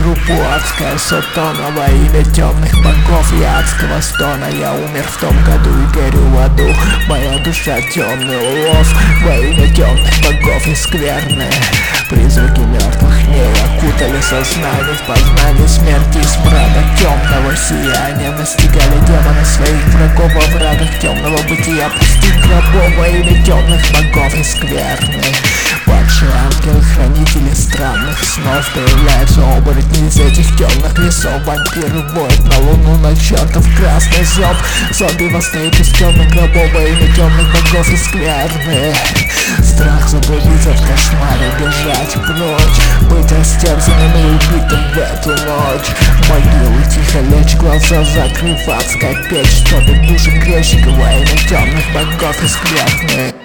[0.00, 4.46] группу адская сотона Во имя темных богов и адского стона.
[4.50, 6.68] Я умер в том году и горю в аду.
[7.08, 8.86] Моя душа темный улов
[9.22, 11.50] Во имя темных богов и скверные
[12.08, 14.94] Призраки мертвых не окутали сознание.
[14.94, 21.88] В познании смерти и смрада темного сияния Настигали демоны своих врагов во врагах темного бытия.
[21.90, 25.79] Пустых гробов во имя темных богов и хранители
[27.80, 31.42] странных снов Появляются оборотни из этих темных лесов.
[31.46, 34.56] Вампиры воют на луну, на чертов красный зоб
[34.92, 38.94] Зомби восстают из темных гробов во имя темных богов и скверны
[39.62, 43.10] Страх заблудиться в кошмаре, бежать прочь.
[43.10, 45.90] Быть растерзанным и убитым в эту ночь.
[46.28, 53.39] Могилу тихо лечь, глаза закрыв адская Чтобы души грешников во имя темных богов и скверны